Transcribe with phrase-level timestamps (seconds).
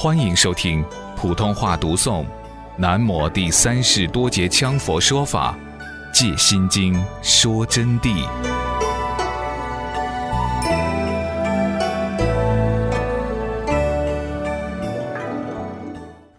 [0.00, 0.84] 欢迎收听
[1.16, 2.22] 普通话读诵
[2.76, 5.58] 《南摩第三世多杰羌佛说法·
[6.14, 8.24] 戒心经》说真谛。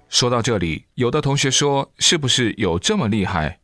[0.08, 3.60] 说到这里，有的同学说：“是不是有这么厉害？”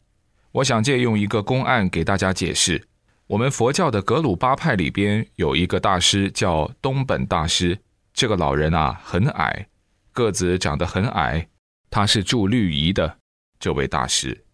[0.52, 2.86] 我想借用一个公案给大家解释。
[3.27, 7.80] 我们佛教的格鲁巴派里边有一个大师叫东本大师，
[8.14, 9.68] 这个老人啊很矮。
[10.16, 11.50] 个子长得很矮，
[11.90, 13.18] 他是住绿仪的
[13.60, 14.46] 这位大师。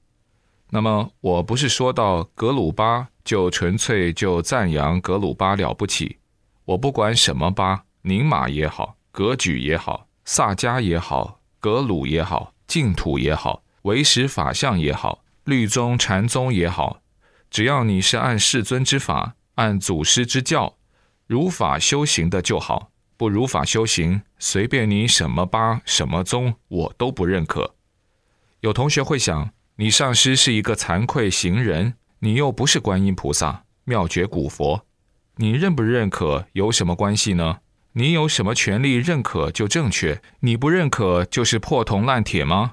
[0.72, 6.18] 那么我不是说到格鲁巴就纯粹就赞扬格鲁巴了不起。
[6.66, 17.02] 我不管什么巴，宁玛也好，格举也好，萨迦也好，格鲁也好，净土也好，唯识法相也好，律宗禅宗也好，
[17.52, 20.78] 只要你是按世尊之法，按祖师之教，
[21.28, 22.91] 如法修行的就好。
[23.22, 27.76] 不如法修行，随便你什么八什么宗，我都不认可。
[28.62, 34.88] 有同学会想，你上师是一个惭愧行人，你又不是观音菩萨、妙觉古佛，
[35.36, 37.60] 你认不认可有什么关系呢？
[37.94, 40.20] 你有什么权利认可就正确？
[40.40, 42.72] 你不认可就是破铜烂铁吗？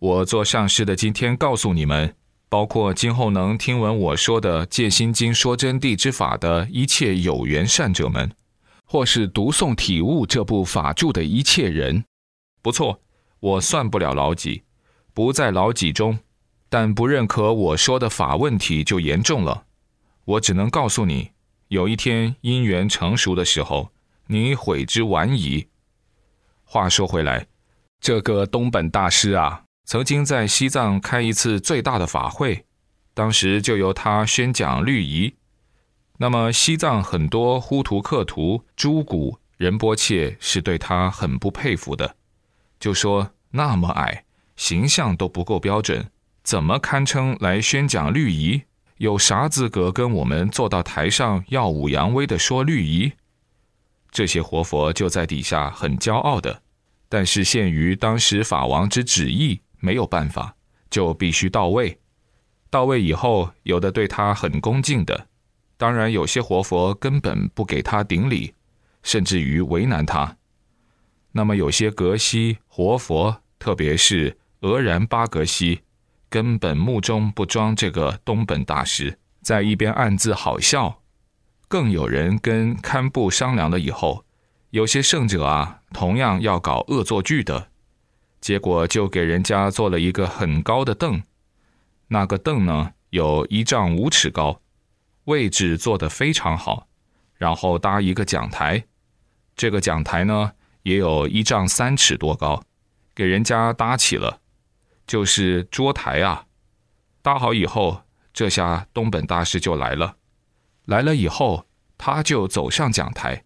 [0.00, 2.16] 我做上师的今天告诉你们，
[2.48, 8.32] 包括今后能听闻我说的《戒心经》说真谛之法的一切有缘善者们。
[8.86, 12.04] 或是读诵体悟这部法著的一切人，
[12.62, 13.00] 不错，
[13.40, 14.62] 我算不了老几，
[15.12, 16.18] 不在老几中，
[16.68, 19.64] 但不认可我说的法问题就严重了。
[20.24, 21.32] 我只能告诉你，
[21.68, 23.90] 有一天因缘成熟的时候，
[24.28, 25.66] 你悔之晚矣。
[26.64, 27.46] 话说回来，
[28.00, 32.64] 这个东本大师啊，曾经在西藏开一次最大的法会，
[33.14, 35.34] 当时就由他宣讲律仪。
[36.18, 42.16] 那么，西藏很多呼图克图、朱古仁波切是对他很不佩服的，
[42.80, 44.24] 就说那么矮，
[44.56, 46.10] 形象都不够标准，
[46.42, 48.62] 怎么堪称来宣讲律仪？
[48.96, 53.12] 有啥资格跟我们坐到台上耀武扬威的说律仪？
[54.10, 56.62] 这些活佛就在底下很骄傲的，
[57.10, 60.56] 但是限于当时法王之旨意，没有办法，
[60.88, 61.98] 就必须到位。
[62.70, 65.28] 到位以后，有的对他很恭敬的。
[65.78, 68.54] 当然，有些活佛根本不给他顶礼，
[69.02, 70.36] 甚至于为难他。
[71.32, 75.82] 那么，有些格西活佛，特别是俄然巴格西，
[76.30, 81.02] 根本目中不装这个东本大师，在一边暗自好笑。
[81.68, 84.24] 更有人跟堪布商量了以后，
[84.70, 87.68] 有些圣者啊，同样要搞恶作剧的，
[88.40, 91.22] 结果就给人家做了一个很高的凳，
[92.08, 94.62] 那个凳呢，有一丈五尺高。
[95.26, 96.86] 位置做得非常好，
[97.34, 98.84] 然后搭一个讲台，
[99.56, 100.52] 这个讲台呢
[100.84, 102.62] 也有一丈三尺多高，
[103.12, 104.40] 给人家搭起了，
[105.04, 106.46] 就是桌台啊。
[107.22, 110.16] 搭好以后，这下东本大师就来了。
[110.84, 111.66] 来了以后，
[111.98, 113.42] 他就走上讲台，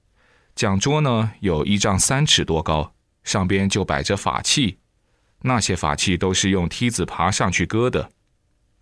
[0.54, 2.92] 讲桌呢有一丈三尺多高，
[3.24, 4.80] 上边就摆着法器，
[5.40, 8.10] 那些法器都是用梯子爬上去搁的。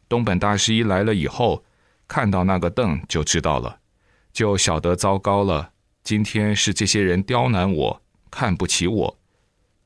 [0.09, 1.65] 东本大师一来了以后。
[2.09, 3.79] 看到那个凳就知道了，
[4.33, 5.71] 就晓得糟糕了。
[6.03, 9.19] 今天是这些人刁难我，看不起我，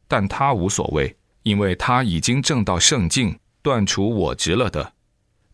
[0.06, 4.92] 但他无所谓，因为他已经证到圣境，断除我执了的。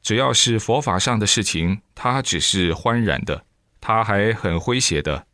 [0.02, 3.44] 只要是佛法上的事情，他只是欢然的。
[3.80, 5.26] 他还很诙谐的，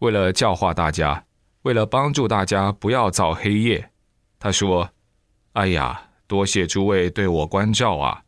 [0.00, 1.24] 为了教化大家，
[1.62, 3.90] 为了帮助大家不要造黑夜，
[4.40, 4.90] 他说
[5.54, 8.24] ：“哎呀，多谢诸位对我关照啊，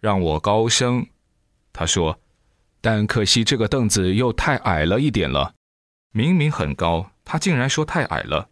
[0.00, 1.06] 让我高升。”
[1.72, 2.20] 他说
[2.80, 5.54] ：“但可惜这个凳子又太矮了一点了，
[6.12, 8.50] 明明很高，他竟然说太矮了。”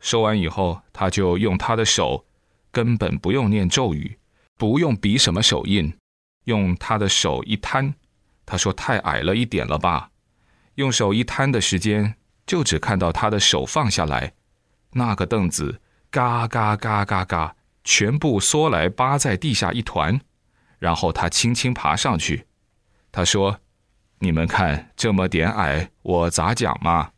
[0.00, 2.26] 说完以后，他就用他的手，
[2.70, 4.18] 根本不用念咒语，
[4.56, 5.96] 不用比什么手印，
[6.44, 7.94] 用他的手一摊。
[8.46, 10.10] 他说：“太矮了一点了吧？”
[10.76, 12.14] 用手一摊的时间，
[12.46, 14.34] 就只看到他的手放下来，
[14.92, 20.20] 那个凳子嘎嘎嘎嘎嘎，全部缩来扒在地下一团，
[20.78, 22.46] 然后他轻轻爬上去。
[23.18, 23.58] 他说
[24.22, 27.10] ：“你们看这么点矮，我咋讲嘛？”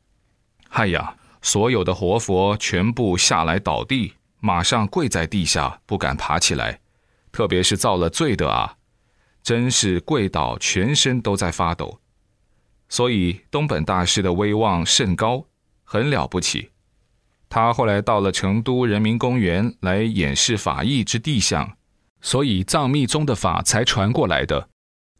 [0.66, 6.80] 嗨呀，所有的活佛全部下来倒地，马上跪在地下，不敢爬起来。
[7.30, 8.76] 特别是造了罪的啊，
[9.42, 12.00] 真是跪倒，全身都在发抖。
[12.88, 15.44] 所以东本大师的威望甚高，
[15.84, 16.70] 很了不起。
[17.50, 21.76] 他后来到了成都人民公园来演示法义之地相，
[22.22, 24.69] 所以藏密宗的法才传过来的。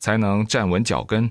[0.00, 1.30] 才能站稳脚跟。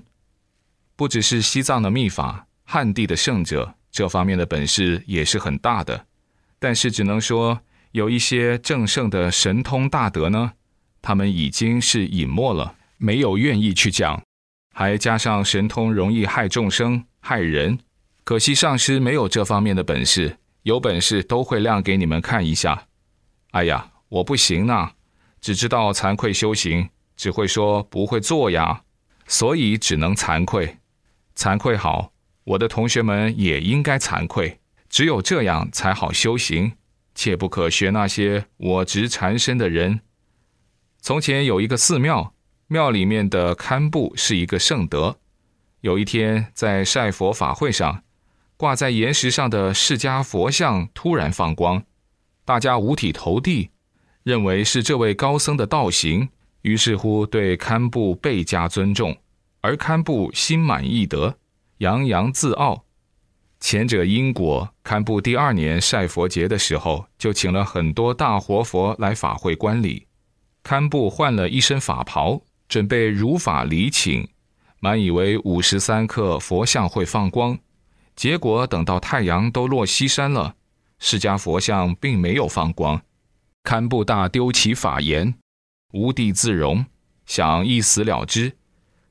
[0.96, 6.06] 不只是西藏的秘法，汉地的圣者这方面的本事也是很大的。
[6.58, 7.60] 但是只能说
[7.92, 10.52] 有一些正圣的神通大德呢，
[11.02, 14.22] 他们已经是隐没了，没有愿意去讲，
[14.74, 17.78] 还加上神通容易害众生、害人，
[18.24, 22.86] 可惜上师没有这方面的本事，有本事都会亮给你们看一下。
[23.52, 24.92] 哎呀，我不行呐，
[25.40, 26.90] 只知道惭愧修行，
[27.20, 28.80] 只会说不会做呀，
[29.26, 30.78] 所以只能惭愧。
[31.36, 32.14] 惭愧好，
[32.44, 34.58] 我的同学们也应该惭愧，
[34.88, 36.72] 只有这样才好修行，
[37.14, 40.00] 切不可学那些我执缠身的人。
[41.02, 42.32] 从前有一个寺庙，
[42.68, 45.18] 庙里面的堪布是一个圣德。
[45.82, 48.02] 有一天在晒佛法会上，
[48.56, 51.82] 挂在岩石上的释迦佛像突然放光。
[52.46, 53.68] 大家五体投地，
[54.22, 56.30] 认为是这位高僧的道行，
[56.62, 59.16] 于是乎对堪布倍加尊重。
[59.62, 61.36] 而堪布心满意得，
[61.78, 62.84] 洋洋自傲。
[63.60, 70.06] 前者因果，堪布第二年晒佛节的时候，就请了很多大活佛来法会观礼。
[70.62, 74.26] 堪布换了一身法袍，准备如法礼请，
[74.78, 77.58] 满以为五时三刻佛像会放光，
[78.16, 80.54] 结果等到太阳都落西山了。
[80.98, 83.02] 释迦佛像并没有放光，
[83.62, 85.34] 堪布大丢起法言，
[85.92, 86.84] 无地自容，
[87.26, 88.52] 想一死了之。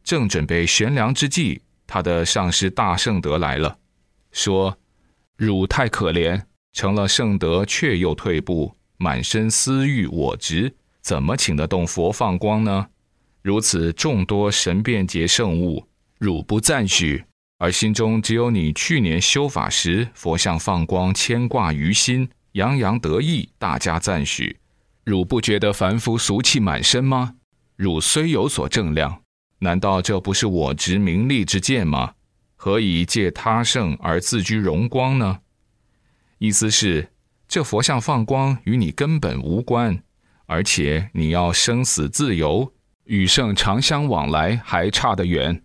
[0.03, 3.77] 正准备悬梁之际，他的上师大圣德来了，
[4.31, 4.77] 说
[5.37, 6.41] ：“汝太可怜，
[6.73, 12.87] 成了圣德却又退步，满身私欲我执，怎么请得动佛放光呢？
[13.41, 15.85] 如此众多神变节圣物，
[16.17, 17.23] 汝不赞许。”
[17.61, 24.55] 而心中只有你去年修法时佛像放光牵挂于心，洋洋得意，大家赞许。
[25.09, 27.33] 汝不觉得凡夫俗气满身吗？
[27.75, 29.23] 汝虽有所正量，
[29.57, 32.13] 难道这不是我执名利之见吗？
[32.55, 35.39] 何以借他圣而自居荣光呢？
[36.37, 37.09] 意思是，
[37.47, 40.03] 这佛像放光与你根本无关，
[40.45, 42.71] 而且你要生死自由，
[43.05, 45.63] 与圣长相往来还差得远。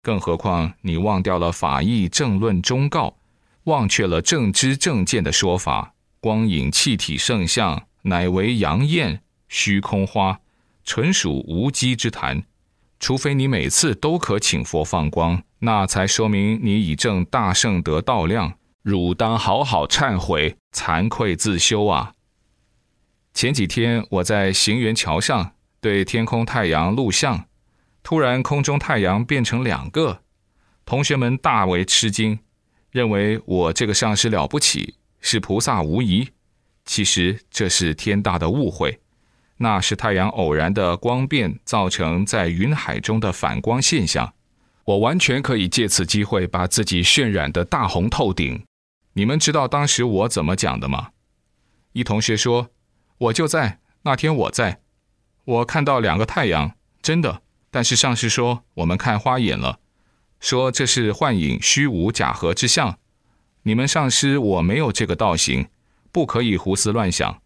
[0.00, 3.18] 更何况你忘掉了法义正论忠告，
[3.64, 10.40] 忘却了正知正见的说法，光影气体圣像乃为阳焰虚空花，
[10.84, 12.44] 纯属无稽之谈。
[12.98, 18.58] 除非你每次都可请佛放光，那才说明你已证大圣得道量。
[18.82, 22.12] 汝当好好忏悔，惭愧自修啊！
[23.34, 27.46] 前几天我在行源桥上对天空太阳录像。
[28.04, 30.22] 突然，空中太阳变成两个，
[30.84, 32.38] 同学们大为吃惊，
[32.92, 36.28] 认为我这个上师了不起，是菩萨无疑。
[36.86, 39.00] 其实这是天大的误会，
[39.58, 44.32] 那是太阳偶然的光变造成在云海中的反光现象。
[44.84, 48.64] 我完全可以借此机会把自己渲染的大红透顶。
[49.14, 51.10] 你们知道当时我怎么讲的吗？
[51.92, 52.70] 一同学说
[53.18, 54.80] ：“我就在那天，我在，
[55.44, 59.80] 我看到两个太阳，真的。”但是上师说我们看花眼了，
[60.38, 62.98] 说这是幻影虚无假合之相。
[63.64, 65.66] 你们上师我没有这个道行，
[66.16, 67.42] 不可以胡思乱想。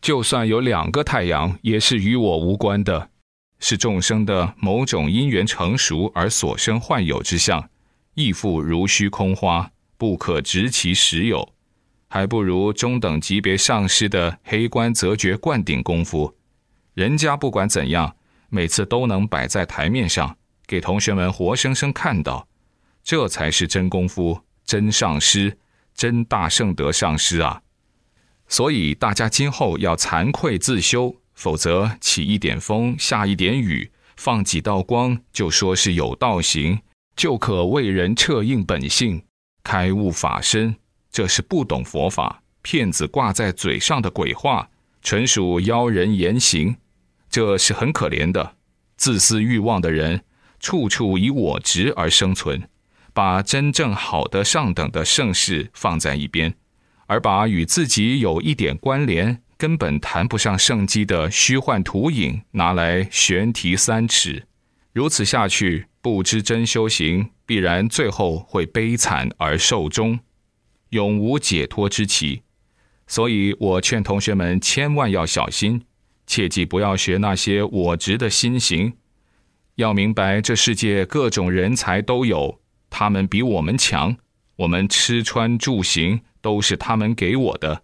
[0.00, 3.10] 就算有两个太阳，也是与我无关的，
[3.58, 7.68] 是众生的某种因缘成熟而所生幻有之相，
[8.14, 11.52] 亦复如虚空花，不可执其实有，
[12.08, 16.34] 还不如中等级别上师的黑观则觉灌顶功夫。
[16.94, 18.16] 人家不管怎样。
[18.48, 22.48] 每次都能摆在台面上，给同学们活生生看到，
[23.02, 25.58] 这才是真功夫、真上师、
[25.92, 27.60] 真大圣德上师啊！
[28.54, 36.78] 所以大家今后要惭愧自修，否则起一点风、下一点雨、放几道光，就说是有道行，
[37.16, 39.24] 就可为人彻应本性、
[39.64, 40.76] 开悟法身，
[41.10, 44.68] 这是不懂佛法、骗子挂在嘴上的鬼话，
[45.02, 46.76] 纯属妖人言行。
[47.28, 48.54] 这是很可怜的，
[48.96, 50.22] 自私欲望的人，
[50.60, 52.68] 处处以我执而生存，
[53.12, 56.54] 把真正好的上等的盛世放在一边，
[57.06, 64.46] 而把与自己有一点关联、根本谈不上圣机的虚幻图影拿来悬提三尺。
[64.92, 70.20] 如此下去，不知真修行，必然最后会悲惨而寿终，
[70.90, 72.42] 永无解脱之期。
[73.06, 75.82] 所以我劝同学们千万要小心。
[76.26, 78.94] 切记不要学那些我执的心行，
[79.74, 84.16] 要明白这世界各种人才都有，他们比我们强，
[84.56, 87.80] 我们吃穿住行都是他们给我的，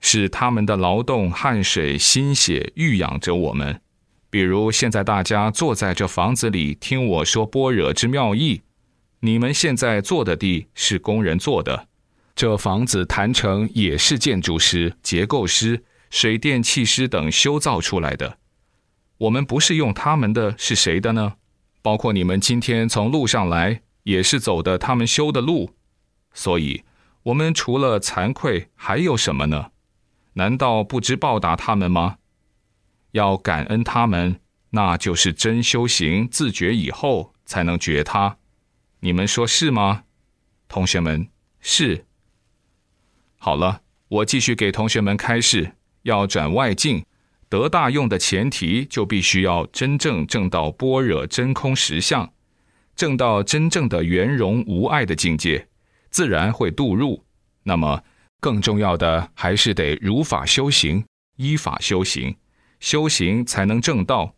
[0.00, 3.80] 是他们的劳动汗水心血育养着我们。
[4.28, 8.62] 比如现在大家坐在这房子里听我说般若之妙义，
[9.20, 11.86] 你们现在坐的地是工人做的，
[12.34, 18.38] 这房子谈成也是建筑师、结构师、水电气师等修造出来的。
[19.18, 21.34] 我们不是用他们的，是谁的呢？
[21.80, 25.70] 包括你们今天从路上来，也是走的他们修的路。
[26.32, 26.82] 所以，
[27.24, 29.70] 我们除了惭愧，还有什么呢？
[30.34, 32.16] 难道不知报答他们吗？
[33.12, 38.38] 要感恩他们，那就是真修行自觉以后才能觉他。
[39.00, 40.04] 你们说是吗？
[40.68, 41.28] 同学们，
[41.60, 42.06] 是。
[43.36, 45.72] 好了，我继续给同学们开示：
[46.02, 47.04] 要转外境，
[47.48, 52.32] 得大用的前提，就必须要真正证到般若真空实相，
[52.94, 55.66] 证到真正的圆融无碍的境界，
[56.10, 57.24] 自然会度入。
[57.62, 58.02] 那么，
[58.40, 61.04] 更重要的还是得如法修行，
[61.36, 62.34] 依法修行，
[62.80, 64.34] 修行才能正道，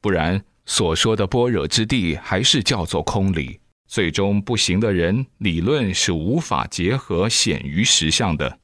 [0.00, 3.60] 不然所说的般若之地还是叫做空理。
[3.88, 8.60] 最终不行的人，理论是无法结合显于实相的。